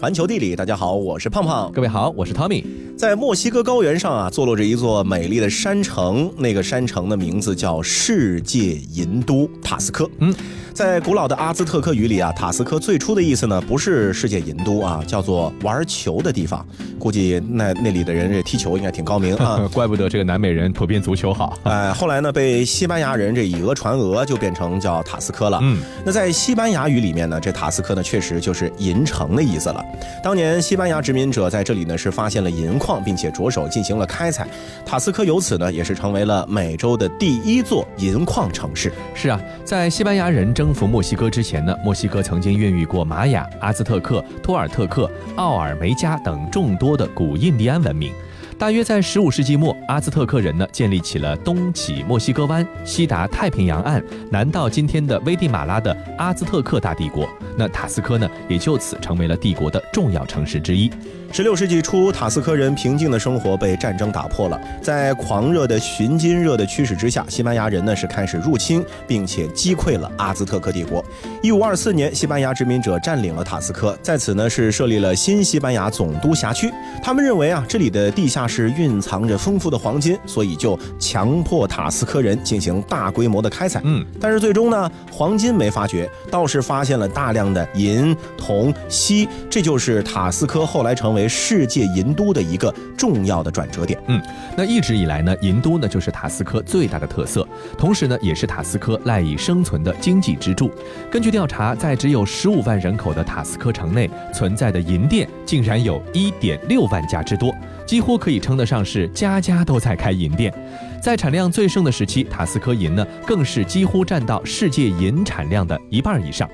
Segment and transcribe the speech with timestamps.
[0.00, 1.70] 环球地理，大家好，我是胖胖。
[1.72, 2.64] 各位好，我是 Tommy。
[2.96, 10.08] 在墨西哥高原上啊，坐落着一座美丽的山城，那个山城的名字叫世界银都塔斯科。
[10.20, 10.34] 嗯。
[10.80, 16.66] 在古老的阿兹特克语里啊，塔斯科最初的意思呢，不是世界银都啊，叫做玩球的地方。
[16.98, 21.58] 估计那那里的人这踢球应该挺高明啊， 怪不得这个南美人普遍足球好。
[21.64, 25.58] 哎，后来呢，被西班牙人这以讹传讹，就变成叫塔斯科了。
[25.60, 29.84] 嗯，那在西班牙语里面呢，这塔斯科呢，确实就是银城的意思了。
[30.24, 34.48] 当年西班牙殖民者在这里呢，是发现了银矿，并且着手进行了开采。
[34.86, 38.90] 塔斯科由此呢，也是成为了美洲的第一座银矿城市。
[39.14, 48.12] 是啊，在西班牙人征服墨西哥之前呢，墨西哥曾经孕育过玛雅、阿兹特克、托尔特克、奥尔梅加等众多的古印第安文明。
[48.60, 57.26] 大约在15世纪末，阿兹特克人呢建立起了东起墨西哥湾、西达太平洋岸、南到今天的危地马拉的阿兹特克大帝国。
[57.56, 60.90] 那塔斯科呢，也就此成为了帝国的重要城市之一。
[61.32, 64.60] 十六世纪初，塔斯科人平静的生活被战争打破了。
[64.82, 71.04] 在狂热的寻金热的驱使之下，西班牙人呢是开始入侵，并且击溃了阿兹特克帝国。
[71.40, 76.70] 一五二四年，西班牙殖民者占领了塔斯科，在此呢是设立了新西班牙总督辖区。
[77.02, 83.80] 他们认为啊，这里的地下室蕴藏着丰富的黄金，所以就强迫塔斯科人进行大规模的开采。
[83.84, 91.20] 嗯，但是最终呢，黄金没发掘，倒是发现了大量的银、铜、锡，这就是塔斯科后来成为。
[91.20, 94.02] 为世界银都的一个重要的转折点。
[94.06, 94.18] 嗯，
[94.56, 100.70] 那一直以来呢，银都呢就是塔斯科最大的特色，同时呢也是塔斯科赖以生存的经济支柱。
[101.10, 107.54] 根据调查，在只有十五万人口的塔斯科城内存在的银店竟然有一点六万家之多，
[107.90, 110.54] 几乎可以称得上是家家都在开银店。
[111.02, 116.48] 在产量最盛的时期，塔斯科银呢更是几乎占到世界银产量的一半以上。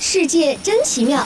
[0.00, 1.22] 世界真奇妙。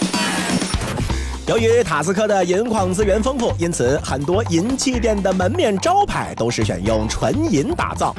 [1.46, 8.12] 由于塔斯科的银矿资源丰富，因此很多银器店的门面招牌都是选用纯银打造。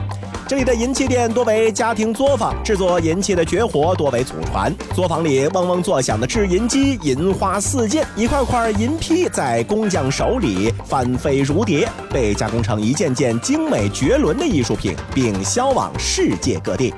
[0.51, 4.69] 这里的银器店多为家庭作坊，制作银器的绝活多为祖传。
[4.93, 16.93] 作坊里嗡嗡作响的制银机，银花四溅，一块块银坯在工匠手里翻飞如蝶，被加工成一件件精美绝伦的艺术品，并销往世界各地。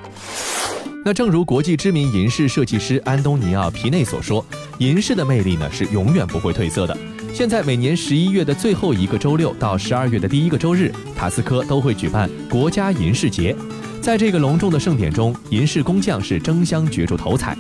[1.05, 4.43] 那正如国际知名银饰设计师安东尼奥·皮内所说，
[4.79, 6.97] 银饰的魅力呢是永远不会褪色的。
[7.33, 13.55] 现在每年十一月的最后一个周六到十二月的第一个周日，塔斯科都会举办国家银饰节。
[13.99, 17.57] 在这个隆重的盛典中，银饰工匠是争相角逐头彩。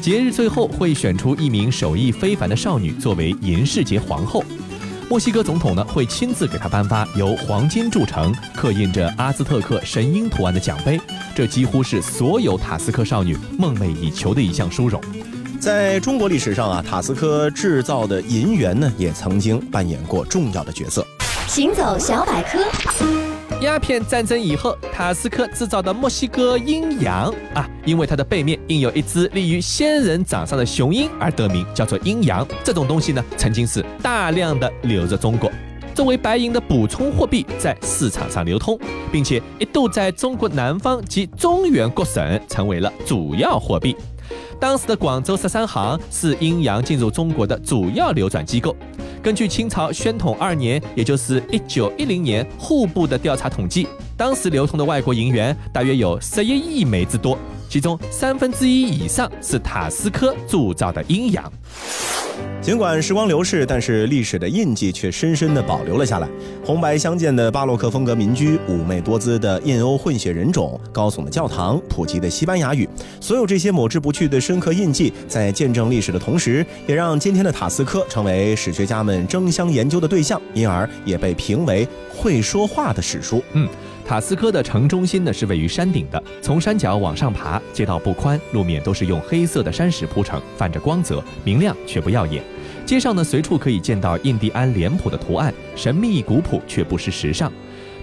[0.00, 4.44] 节日最后会选出一名手艺非凡的少女作为银饰节皇后。
[5.08, 11.00] 墨西哥总统呢会亲自给她颁发由黄金铸成、刻印着阿兹特克神鹰图案的奖杯，
[11.34, 15.02] 这几乎是所有塔斯克少女梦寐以求的一项殊荣。
[15.66, 21.04] 在中国历史上啊，塔斯科制造的银元呢也曾经扮演过重要的角色。
[21.48, 22.60] 行走小百科。
[23.60, 32.46] 鸦片战争以后，塔斯科制造的墨西哥鹰羊啊，因为它的背面印有一只立于仙人掌上的雄鹰而得名，叫做鹰羊。
[32.62, 35.50] 这种东西呢，曾经是大量的流入中国，
[35.96, 38.78] 作为白银的补充货币在市场上流通，
[39.10, 43.96] 并且一度在中国南方及中原各省成为了主要货币。
[44.60, 48.74] 当时的广州十三行是阴阳进入中国的主要流转机构。
[49.22, 57.36] 根据清朝宣统二年，也就是一九一零年户部的调查统计，当时流通的外国银元大约有十一亿枚之多，
[57.68, 61.52] 其中三分之一以上是塔斯科铸造的阴阳。
[62.60, 66.28] 尽管时光流逝，但是历史的印记却深深地保留了下来。
[66.64, 72.88] 红白相间的巴洛克风格民居，妩媚多姿的印欧混血人种，高耸的教堂，普及的西班牙语，
[73.20, 83.42] 所有这些抹之不去的深刻印记，在见证历史的同时，也让今天的塔斯科成为史学家们争相研究的对象，因而也被评为会说话的史书。
[83.52, 83.68] 嗯。
[84.06, 92.40] 塔斯科的城中心呢是位于山顶的，从山脚往上爬，街道不宽，路面都是用黑色的山石铺成，泛着光泽，明亮却不耀眼。
[92.84, 97.52] 街上呢随处可以见到印第安脸谱的图案，神秘古朴却不失时尚。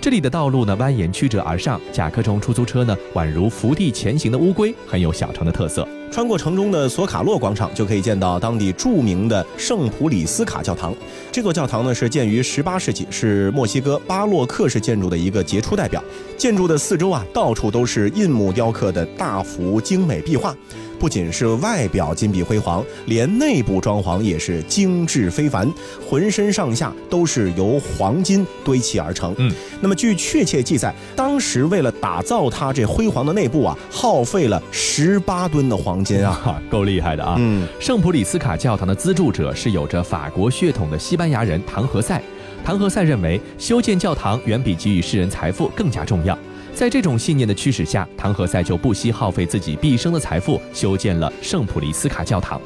[0.02, 5.88] 这里的道路呢蜿蜒曲折而上，甲壳虫出租车呢宛如伏地前行的乌龟，很有小城的特色。
[6.14, 10.94] 穿过城中的索卡洛广场，就可以见到当地著名的圣普里斯卡教堂。
[11.32, 16.04] 这座教堂呢是建于十八世纪，是墨西哥巴洛克式建筑的一个杰出代表。
[16.38, 20.56] 建筑的四周啊，到处都是印木雕刻的大幅精美壁画。
[21.04, 25.70] 不仅是外表金碧辉煌，连内部装潢也是精致非凡，
[26.10, 29.36] 浑身上下都是由黄金堆砌而成。
[29.38, 29.52] 嗯，
[29.82, 36.40] 那么据确切记载，当时为了打造它这辉煌的内部啊，耗费了十八吨的黄金啊。
[36.42, 37.36] 哈， 够厉害的啊！
[37.38, 42.24] 嗯，圣普里斯卡教堂的资助者是有着法国血统的西班牙人唐何塞。
[42.64, 46.40] 唐何塞认为，修建教堂远比给予世人财富更加重要。
[46.76, 52.60] 在这种信念的驱使下，唐何塞就不惜耗费自己毕生的财富，修建了圣普利斯卡教堂。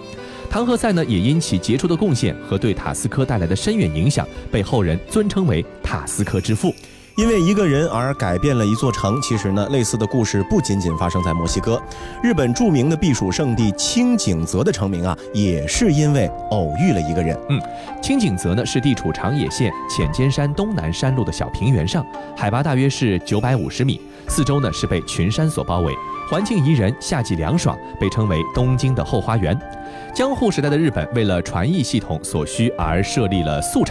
[0.49, 6.73] 唐何塞呢，也因其杰出的贡献和对塔斯科带来的深远影响，被后人尊称为塔斯科之父。
[7.17, 11.81] 因为一个人而改变了一座城，其实呢，类似的故事不仅仅发生在墨西哥，
[12.21, 17.35] 日本著名的避暑胜地清景泽的成名啊，也是因为偶遇了一个人。
[17.49, 17.59] 嗯
[18.03, 22.05] 清景泽呢是地处长野县浅间山东南山路的小平原上，
[22.35, 25.91] 海拔大约是九百五十米，四周呢是被群山所包围，
[26.29, 29.59] 环境宜人，夏季凉爽，被称为东京的后花园。
[30.13, 33.83] 江户时代的日本为了传译系统所需而设立了宿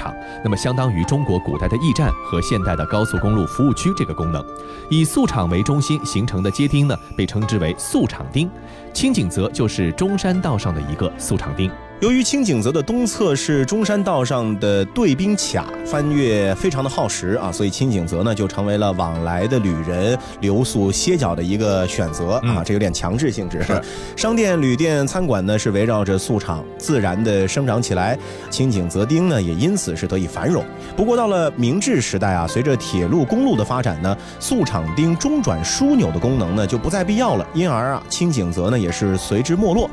[0.45, 4.45] 那么相当于中国古代的驿站和现代的高速公路服务区这个功能。
[4.91, 8.51] 以宿场为中心形成的街町呢，被称之为宿场町。
[8.93, 11.71] 清景泽就是中山道上的一个宿场町。
[12.01, 23.65] 由于清景泽的东侧是中山道上的对兵卡，翻越非常的耗时啊，所以清景泽呢就成为了往来的旅人留宿歇脚的一个选择啊，嗯这有点强制性质。
[24.15, 28.19] 商店、旅店、餐馆呢是围绕着宿场自然的生长起来，
[28.51, 30.63] 清景泽町呢也因此是得以繁荣。
[30.95, 39.89] 不过到了明治时代啊，随着铁路、公路的发展呢，宿场町中转枢纽的功能呢就不再必要了，因而啊，清景泽呢也是随之没落。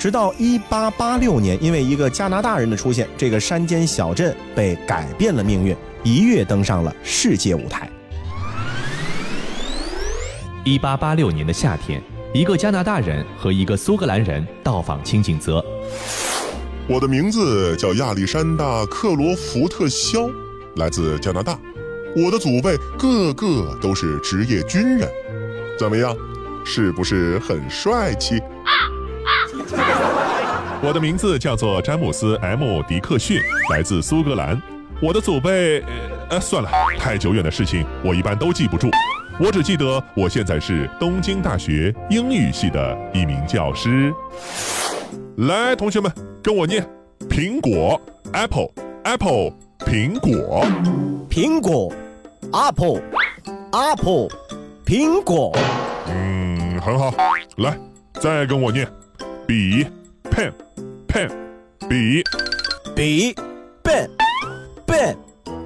[0.00, 7.86] 直到一八八六年，因为一个加拿大人的出现，这个山间小镇被改变了命运，一跃登上了世界舞台。
[10.64, 12.02] 一八八六年的夏天，
[12.32, 15.62] 一个加拿大人和一个苏格兰人到访清景泽。
[16.88, 20.30] 我的名字叫亚历山大·克罗福特·肖，
[20.76, 21.58] 来自加拿大。
[22.16, 25.06] 我的祖辈个个都是职业军人，
[25.78, 26.16] 怎么样？
[26.64, 28.40] 是不是很帅气？
[30.82, 32.82] 我的名字叫做詹姆斯 ·M.
[32.84, 33.38] 迪克逊，
[33.70, 34.60] 来自苏格兰。
[34.98, 35.88] 我的祖辈，呃，
[36.30, 38.88] 呃算了，太久远的事情我一般都记不住，
[39.38, 44.10] 我只记得我现在是东京大学英语系的一名教师。
[45.36, 46.10] 来，同学们，
[46.42, 46.82] 跟我念：
[47.28, 48.00] 苹果
[48.32, 50.66] ，apple，apple，苹果。
[51.28, 51.92] 苹果
[52.52, 54.30] ，apple，apple，
[54.86, 55.54] 苹果。
[56.08, 57.12] 嗯，很好。
[57.58, 57.78] 来，
[58.14, 58.88] 再跟我念：
[59.46, 59.86] 笔
[61.12, 61.30] ，pen，pen，
[61.88, 62.22] 笔。
[62.94, 63.34] 笔
[63.82, 64.10] ，pen
[64.86, 65.16] pen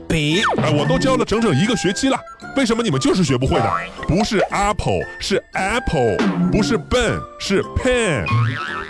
[0.08, 0.42] 笔。
[0.58, 2.16] 哎，我都教了整整一个学期了，
[2.56, 3.72] 为什么你们就是学不会的？
[4.06, 6.16] 不是 apple，是 apple，
[6.52, 8.24] 不是 pen，是 pen。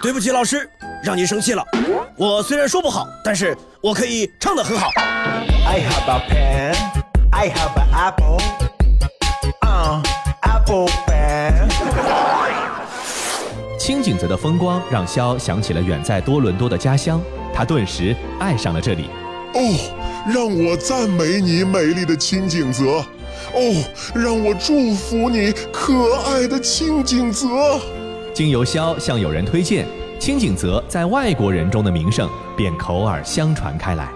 [0.02, 0.68] 对不起，老师，
[1.02, 1.64] 让您生气了。
[2.16, 4.90] 我虽然说不好，但是我可以唱得很好。
[5.66, 6.76] I have a pen.
[7.30, 8.38] I have an apple.
[9.62, 10.02] Uh,
[10.42, 11.13] apple pen.
[13.84, 17.20] 清景泽的风光让肖想起了远在多伦多的家乡，
[17.52, 19.10] 他顿时爱上了这里。
[19.52, 23.04] 哦，让我赞美你美丽的清景泽。
[23.52, 23.84] 哦，
[24.14, 27.46] 让我祝福你可爱的清景泽。
[28.32, 29.86] 经由肖向友人推荐，
[30.18, 32.26] 清景泽在外国人中的名声
[32.56, 34.08] 便口耳相传开来。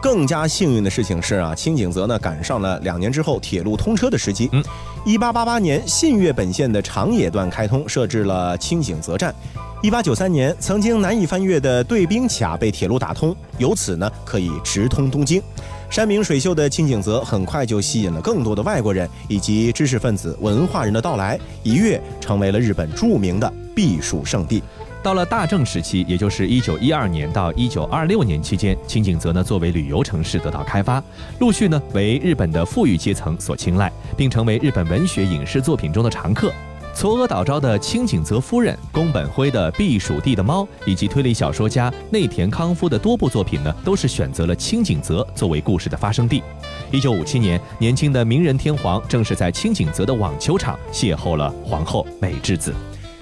[0.00, 4.48] 更加幸运的事情是啊，清景泽呢赶上了两年之后铁路通车的时机。
[4.52, 4.62] 嗯，
[5.06, 9.34] 一八八八年信越本线的长野段开通，设置了清井泽站。
[9.82, 15.42] 一八九三年，曾经难以翻越的对冰卡被铁路打通，由此呢可以直通东京。
[15.90, 24.62] 山明水秀的清井泽很快就吸引了更多的外国人以及知识分子、文化人的到来，一跃成为了日本著名的避暑胜地。
[25.04, 31.04] 到了大正时期，也就是一九一二年到一九二六年期间，清景泽呢作为旅游城市得到开发，
[31.40, 36.50] 陆续呢为日本的富裕阶层所青睐，并成为日本文学影视作品中的常客。
[36.96, 46.42] 嵯峨岛昭的清景泽夫人、宫本辉的避暑地的猫，以及推理小说家内田康夫的多部作品呢，都是选择了清景泽作为故事的发生地。
[46.90, 52.72] 一九五七年，年轻的明仁天皇正是在清景泽的网球场邂逅了皇后美智子。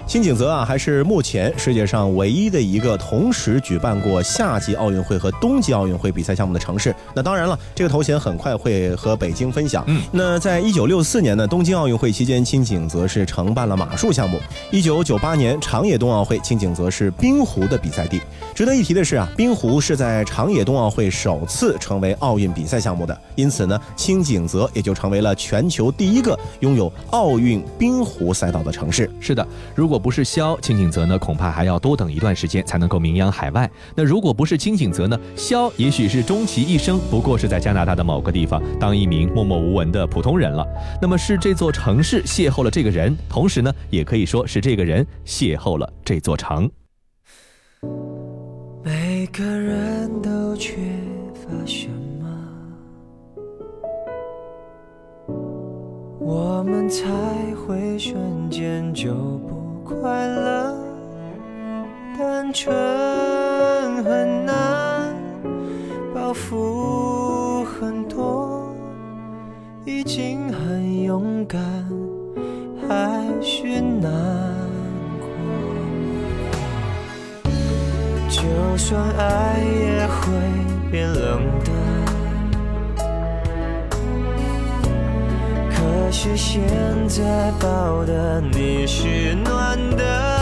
[0.05, 6.93] 清景泽啊，还是目前世界上唯一的一个同时举办过夏季奥运会和冬季奥运会比赛项目的城市。
[7.15, 9.83] 那当然了，这个头衔很快会和北京分享。
[9.87, 14.39] 嗯，那在一九六四年呢东京奥运会期间，新井泽是承办了马术项目。
[14.71, 18.21] 一九九八年长野冬奥会，新井泽是冰壶的比赛地。
[18.53, 29.09] 值得一提的是啊，冰壶是在长野冬奥会首次成为奥运比赛项目的，因此呢，新井泽也就成为了全球第一个拥有奥运冰壶赛道的城市。
[29.19, 33.69] 是的，如果如果不是萧清景泽呢，恐怕还要多等一段时间才能够名扬海外。
[33.93, 40.65] 那如果不是清景泽呢，萧也许是终其一生不过是在加拿大的某个地方当一名默默无闻的普通人了。
[40.99, 46.67] 那么是这座城市邂逅了这个人，同时呢，也可以说是这个人邂逅了这座城。
[48.83, 50.73] 每个人都缺
[51.35, 51.87] 乏什
[52.19, 52.27] 么，
[56.19, 57.05] 我们才
[57.53, 59.13] 会瞬间就
[59.83, 60.73] 快乐。
[62.17, 62.73] 单纯
[64.03, 65.15] 很难，
[66.13, 68.71] 包袱很多，
[69.83, 71.59] 已经很勇敢，
[72.87, 74.11] 还是难
[75.19, 75.27] 过。
[78.29, 80.21] 就算爱也会
[80.91, 81.71] 变冷的，
[86.03, 86.61] 可是现
[87.07, 90.32] 在抱的你是暖的。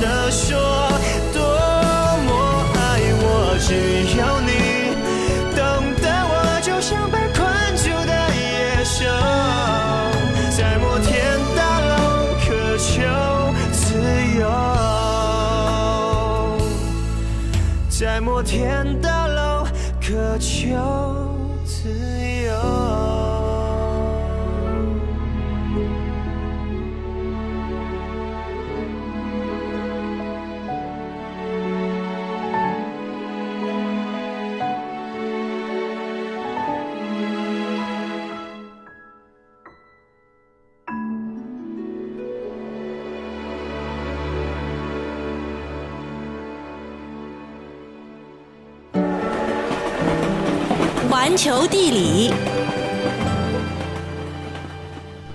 [0.00, 0.58] 的说
[1.32, 1.40] 多
[2.26, 2.30] 么
[2.74, 2.78] 爱
[3.22, 3.24] 我。
[3.60, 3.68] 只
[4.16, 4.50] 有你
[5.54, 5.60] 懂
[6.00, 7.38] 得我，就像被困
[7.76, 9.04] 住的野兽，
[10.56, 11.08] 在摩天
[11.54, 11.92] 大楼
[12.40, 12.90] 渴求
[13.70, 13.78] 自
[14.40, 14.42] 由。
[17.90, 19.66] 在摩天大楼
[20.00, 21.09] 渴求
[51.30, 52.32] 环球地理，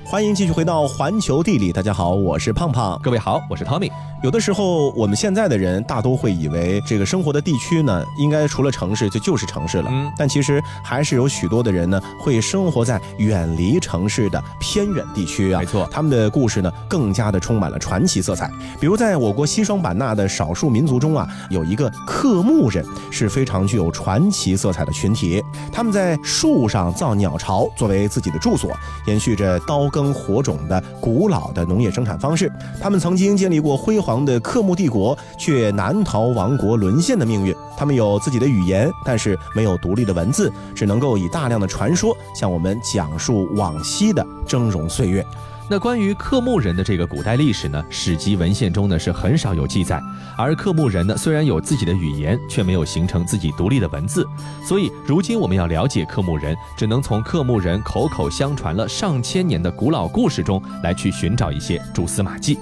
[0.03, 2.99] 欢迎继续回到环球地理，大家好，我是胖胖。
[3.01, 3.89] 各位好，我是 Tommy。
[4.25, 9.89] 有的时候，我们现在的人大都会以为这个生活的地区呢，应该除了城市就就是城市了。
[9.91, 15.59] 嗯但其实还是有许多的人呢，会生活在远离城市的偏远地区啊。
[15.59, 18.49] 没错他们的故事呢，更加的充满了传奇色彩。
[18.79, 25.39] 比如在我国西双版纳的少数民族中啊，有一个克木人，是非常具有传奇色彩的群体。
[25.71, 28.71] 他们在树上造鸟巢作为自己的住所，
[29.05, 32.51] 延续着刀耕火种的古老的农业生产方式。
[32.81, 37.53] 他们曾经经历过辉煌的克木帝国，却难逃亡国沦陷的命运。
[37.75, 45.25] 他们有自己的语言，但是没有独立的文字，只能够以大量的传说向我们讲述往昔的峥嵘岁月。
[45.67, 49.99] 那关于克木人的这个古代历史呢，史籍文献中呢是很少有记载。
[50.37, 54.27] 而克木人呢，虽然有自己的语言，却没有形成自己独立的文字。
[54.63, 62.59] 所以，如今我们要了解克木人，只能从克木人口口相传了上千年的古老故事中来去寻找一些蛛丝马迹。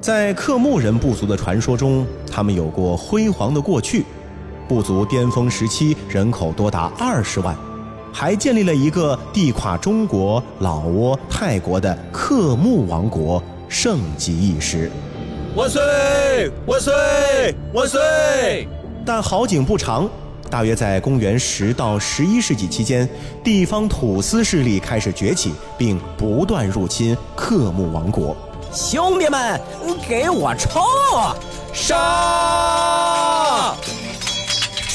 [0.00, 4.06] 在克木人部族的传说中，他们有过辉煌的过去。
[4.66, 7.54] 部族巅峰时期人口多达二十万，
[8.10, 14.90] 还建立了一个地跨中国、老挝、泰国的克木王国，盛极一时。
[15.54, 15.82] 万岁！
[16.66, 17.54] 万岁！
[17.74, 18.66] 万岁！
[19.04, 20.08] 但好景不长，
[20.48, 23.06] 大约在公元十到十一世纪期间，
[23.44, 28.34] 地方土司势力开始崛起，并不断入侵克木王国。
[28.72, 29.60] 兄弟们，
[30.08, 30.80] 给我冲！
[31.72, 33.74] 杀！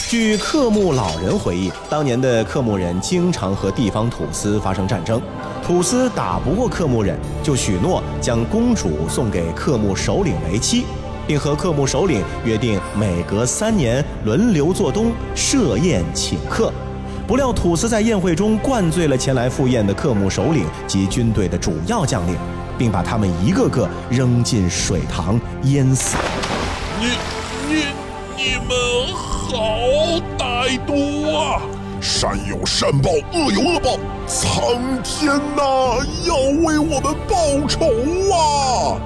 [0.07, 5.21] 据克木老人回忆，当年的克木人经常和地方土司发生战争，
[5.61, 10.85] 土司打不过克木人，就许诺将公主送给克木首领为妻，
[11.27, 16.71] 并和克木首领约定每隔三年轮流做东设宴请客。
[17.27, 22.37] 不料土司在宴会中灌醉了前来赴宴的克木首领及军队的主要将领，
[22.77, 26.17] 并把他们一个个扔进水塘淹死。
[26.99, 27.07] 你
[27.67, 27.83] 你
[28.37, 29.57] 你们好
[30.37, 31.61] 歹毒啊！
[32.01, 37.85] 善有善报，恶有恶报，苍天呐，要为我们报仇
[38.31, 38.99] 啊！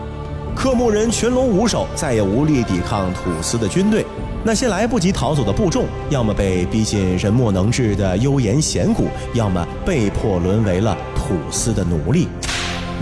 [0.54, 4.06] 克木人群龙无首，再也无力抵抗土司的军队。
[4.44, 12.28] 那些来不及逃走的部众，要么被逼进人莫能治的幽岩险谷，要么被迫沦为了土司的奴隶。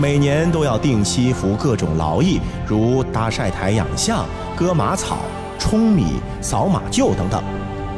[0.00, 4.24] 每年都要定期服各种劳役，如搭晒台养象、
[4.56, 5.18] 割马草、
[5.58, 7.42] 舂米、扫马厩等等。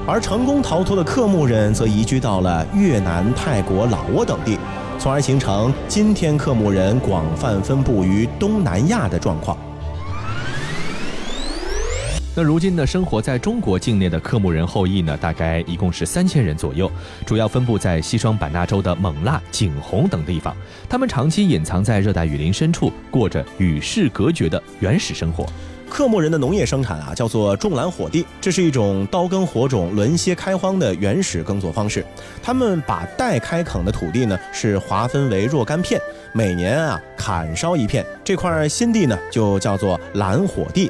[0.06, 4.58] 而成功逃脱的克木人则移居到了越南、泰国、老挝等地，
[4.98, 9.54] 从而形成今天克木人广泛分布于东南亚的状况。
[12.32, 16.90] 那如今呢，生活在中国境内的克木人后裔呢，大概一共是三千人左右，
[17.26, 20.56] 主要分布在西双版纳州的勐腊、景洪等地方。
[20.88, 25.44] 他们长期隐藏在热带雨林深处，过着与世隔绝的原始生活。
[25.90, 32.06] 克木人的农业生产啊，叫做种兰火地，这是一种刀耕火种、轮歇开荒的原始耕作方式。
[32.40, 36.00] 他们把待开垦的土地呢，是划分为若干片，
[36.32, 40.88] 每年啊砍烧一片，这块新地呢就叫做兰火地。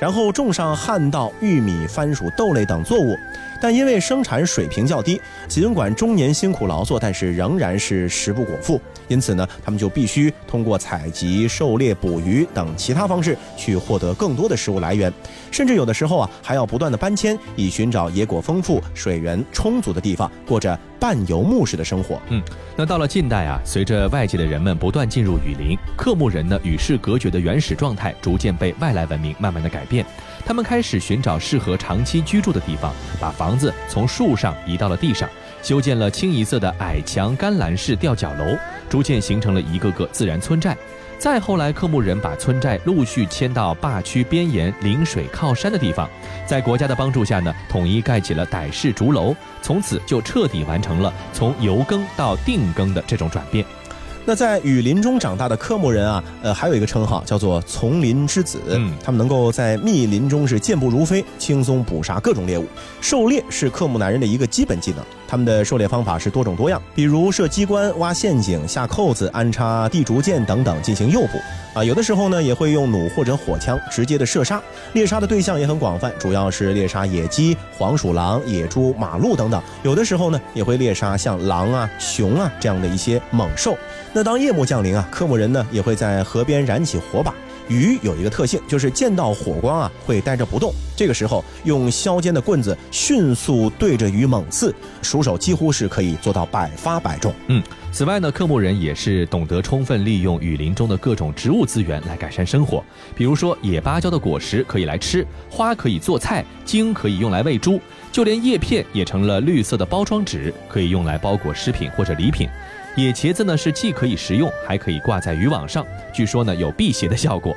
[0.00, 3.14] 然后种上旱稻、玉米、番薯、豆类等作物，
[3.60, 8.80] 但因为生产水平较低，尽管终年辛苦劳作，但是仍然是食不果腹。
[9.10, 15.12] 因此呢，他们就必须通过采集、狩猎、捕鱼等其他方式去获得更多的食物来源，
[15.50, 22.22] 甚至有的时候啊，还要不断的搬迁，以寻找野果丰富、水源充足的地方，过着半游牧式的生活。
[22.28, 22.40] 嗯，
[22.76, 30.06] 那到了近代啊，随着外界的人们不断进入雨林，克木人呢与世隔绝的原始状态逐渐被外来文明慢慢的改变，
[30.46, 35.28] 他们开始寻找适合长期居住的地方，把房子从树上移到了地上，
[35.62, 38.56] 修建了清一色的矮墙干栏式吊脚楼，
[38.88, 40.76] 逐渐形成了一个个自然村寨。
[41.18, 46.08] 再后来，克木人把村寨陆续迁到坝区边沿、临水靠山的地方，
[46.46, 53.62] 在国家的帮助下呢，统一盖起了傣式竹楼，从此就彻底完成了从游耕到定耕的这种转变。
[54.26, 58.60] 那在雨林中长大的科木人啊，呃，还有一个称号叫做丛林之子。
[58.68, 62.66] 嗯他们能够在密林中是健步如飞，轻松捕杀各种猎物。
[63.00, 65.04] 狩猎是克木男人的一个基本技能。
[65.26, 71.38] 他们的狩猎方法是多种多样，比如设机关、挖陷阱、下扣子、安插地竹箭等等进行诱捕。
[71.72, 74.60] 啊，有的时候呢也会用弩或者火枪直接的射杀。
[74.92, 79.62] 猎杀的对象也很广泛，主要是猎杀野鸡、黄鼠狼、野猪、马鹿等等。
[79.84, 83.78] 有的时候呢也会猎杀像狼啊、熊啊这样的一些猛兽。
[84.12, 87.32] 那当夜幕降临啊，科木人呢也会在河边燃起火把。
[87.68, 90.74] 鱼有一个特性，就是见到火光啊会呆着不动。
[90.96, 97.32] 这个时候用削尖的棍子迅速对着鱼猛刺，鼠手几乎是可以做到百发百中。
[97.46, 102.82] 嗯，此外呢，克木人也是懂得充分利用雨林中的各种植物资源来改善生活。
[103.14, 112.48] 比如说，野芭蕉的果实可以来吃，花可以做菜，茎可以用来喂猪，就连叶片也成了绿色的包装纸，可以用来包裹食品或者礼品。
[112.96, 117.56] 野茄子呢是既可以食用，还可以挂在渔网上，据说呢有辟邪的效果。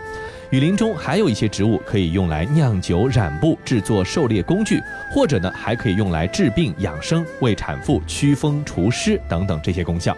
[0.52, 4.80] 雨林中还有一些植物可以用来酿酒、染布、制作狩猎工具，
[5.12, 10.16] 或者呢还可以用来治病养生、为产妇驱风除湿等等这些功效。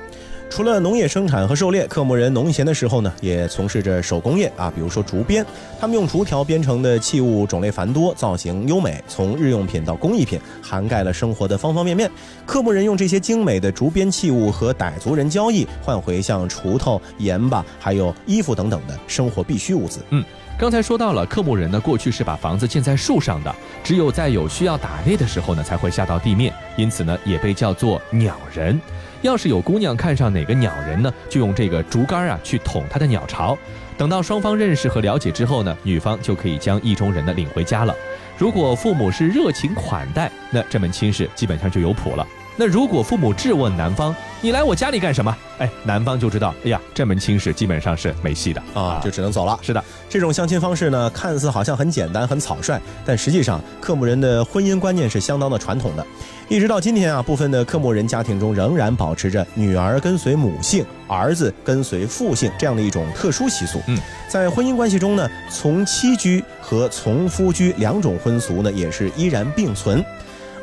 [0.55, 5.45] 除了农业生产和狩猎，克木人农闲的时候呢，也从事着手工业啊，比如说竹编。
[5.77, 12.09] 他们用竹条编成的器物种类繁多，造型优美，从日用品到工艺品，涵盖了生活的方方面面。
[12.45, 19.99] 克木人用这些精美的竹编器物和傣族人交易，换回像锄头、盐巴，还有衣服等等的生活必需物资。
[20.11, 20.23] 嗯
[20.57, 28.79] 刚才说到了，克木人呢，过去是把房子建在树上的，只有在有需要打猎的时候呢，才会下到地面，因此呢，也被叫做鸟人。
[29.21, 33.57] 要是有姑娘看上哪个鸟人呢，就用这个竹竿啊去捅他的鸟巢。
[33.97, 37.93] 等到双方认识和了解之后呢，女方就可以将意中人呢领回家了。
[38.37, 42.25] 如果父母是热情款待，那这门亲事基本上就有谱了。
[42.55, 45.35] 那如果父母质问男方你来我家里干什么？
[45.57, 49.57] 哎，男方就知道，哎呀，这门亲事基本上是没戏的啊，就只能走了。
[49.63, 56.05] 是的，这种相亲方式呢，看似好像很简单、很草率，但实际上，克木人的婚姻观念是相当的传统的。
[56.47, 63.81] 一直到今天啊，部分的克木人家庭中仍然保持着女儿跟随母姓，儿子跟随父姓这样的一种特殊习俗。
[63.87, 63.97] 嗯，
[64.29, 70.05] 在婚姻关系中呢，从妻居和从夫居两种婚俗呢，也是依然并存。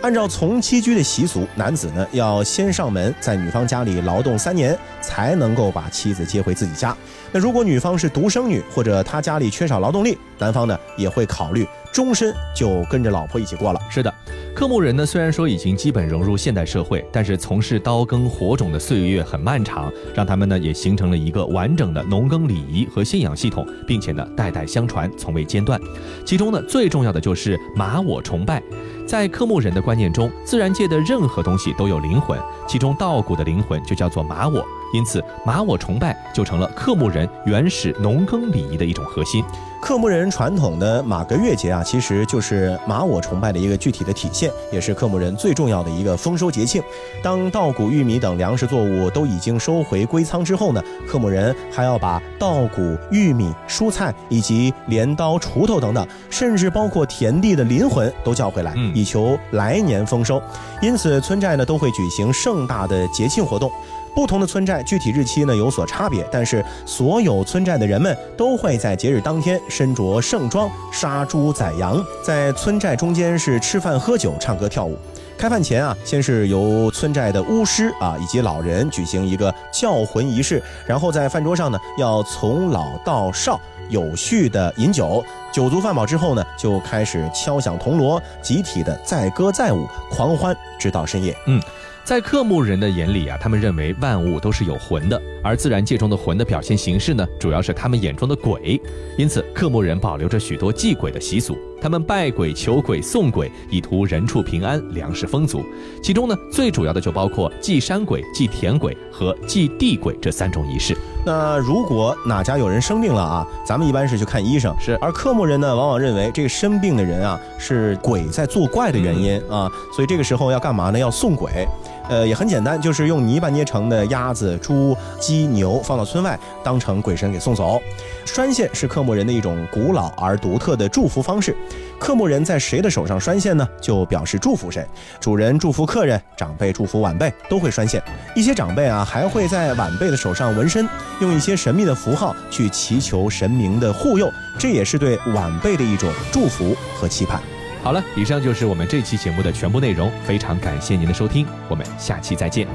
[0.03, 6.95] 按照从妻居的习俗，男子呢要先上门，在女方家里劳动三年，才能够把妻子接回自己家。
[7.31, 13.81] 那如果女方是独生女，或者她家里缺少劳动力，男方呢也会考虑终身就跟着老婆一起过了。
[13.89, 14.13] 是的。
[14.55, 25.81] 克木人呢，虽然说已经基本融入现代社会，但是从事刀耕火种的岁月很漫长，让他们呢也形成了一个完整的农耕礼仪和信仰系统，并且呢代代相传，从未间断。
[26.25, 28.63] 其中呢最重要的就是马我崇拜。
[29.07, 32.39] 在克木人的观念中，自然界的任何东西都有灵魂，
[32.69, 39.45] 其中稻谷的灵魂就叫做马我，因此马我崇拜就成了克木人原始农耕礼仪的一种核心。
[39.81, 46.81] 克木人传统的马格月节啊，其实就是马我崇拜的一个具体的体现，也是克木人最重要的一个丰收节庆。
[47.21, 60.41] 当稻谷、玉米等粮食作物都已经收回归仓之后呢，克木人还要把稻谷、玉米、蔬菜以及镰刀、锄头等等，甚至包括田地的灵魂都叫回来，以求来年丰收。
[60.81, 63.69] 因此，村寨呢都会举行盛大的节庆活动。
[64.15, 74.97] 不同的村寨具体日期呢有所差别，但是所有村寨的人们都会在节日当天身着盛装，杀猪宰羊，在村寨中间是吃饭喝酒、唱歌跳舞。
[75.39, 91.35] 开饭前啊，先是由村寨的巫师啊以及老人举行一个叫魂仪式，然后在饭桌上呢要从老到少有序的饮酒，酒足饭饱之后呢，就开始敲响铜锣，集体的载歌载舞，狂欢直到深夜。
[91.47, 91.61] 嗯。
[92.05, 98.81] 在克木人的眼里啊，他们认为万物都是有魂的，而自然界中的魂的表现形式呢，主要是他们眼中的鬼。
[99.17, 105.65] 因此，克木人保留着许多祭鬼的习俗，他们拜鬼、求鬼、送鬼，以图人畜平安、粮食丰足。
[106.03, 110.97] 其中呢，最主要的就包括祭山鬼、祭田鬼和祭地鬼这三种仪式。
[111.25, 114.97] 那如果哪家有人生病了啊，咱们一般是去看医生，是。
[115.01, 120.99] 而克木人呢，往往认为这个生病的人啊，是鬼在作怪的原因啊，所以这个时候要干嘛呢？
[120.99, 121.67] 要送鬼。
[122.09, 127.81] 呃，也很简单，就是用泥巴捏成的鸭子、猪、鸡、牛放到村外，当成鬼神给送走。
[128.25, 131.57] 拴线是克木人的一种古老而独特的祝福方式。
[131.99, 133.67] 克木人在谁的手上拴线呢？
[133.81, 134.85] 就表示祝福谁。
[135.21, 138.03] 主人祝福客人，长辈祝福晚辈，都会拴线。
[138.35, 140.89] 一些长辈啊，还会在晚辈的手上纹身，
[141.21, 147.41] 用一些神秘的符号去祈求神明的护佑，这也是对晚辈的一种祝福和期盼。
[147.83, 152.69] 好了，以上就是我们这期节目的全部内容，非常感谢您的收听，我们下期再见。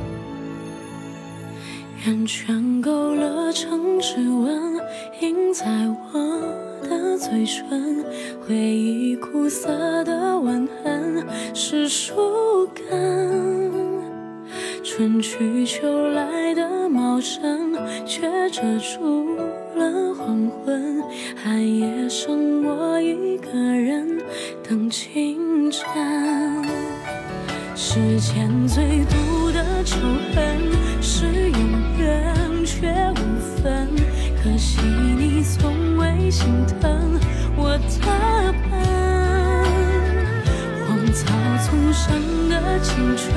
[2.06, 4.76] 圆圈勾勒成指纹，
[5.22, 8.04] 印在我的嘴唇，
[8.46, 13.72] 回忆苦涩的吻痕是树根，
[14.84, 17.74] 春去秋来的茂盛，
[18.06, 19.26] 却遮住
[19.78, 21.04] 了黄昏，
[21.36, 24.18] 寒夜剩我一个人。
[24.68, 25.84] 等清晨，
[27.76, 29.98] 世间最毒的仇
[30.34, 31.60] 恨是永
[32.00, 32.36] 远
[32.66, 33.88] 却无分。
[34.44, 34.82] 可惜
[35.18, 36.48] 你从未心
[36.82, 37.18] 疼
[37.56, 38.72] 我的笨，
[40.86, 41.26] 荒草
[41.64, 43.36] 丛生的青春，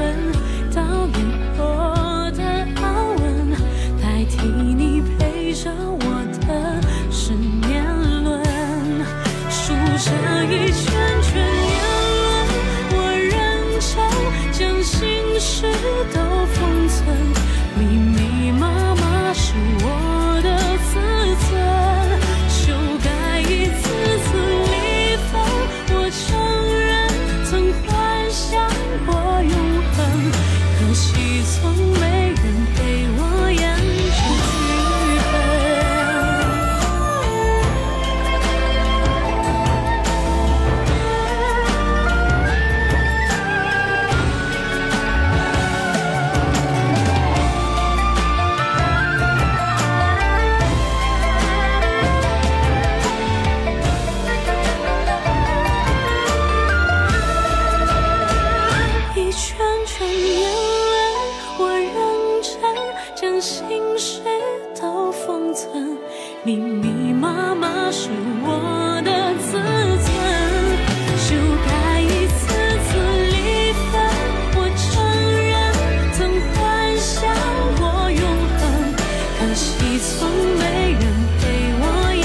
[79.92, 81.02] 你从没人
[81.40, 81.42] 陪
[81.80, 81.82] 我
[82.14, 82.22] 演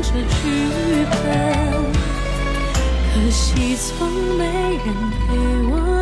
[0.00, 0.38] 这剧
[1.10, 1.26] 本，
[3.12, 3.88] 可惜从
[4.38, 4.40] 没
[4.86, 4.86] 人
[5.26, 5.34] 陪
[5.66, 5.97] 我。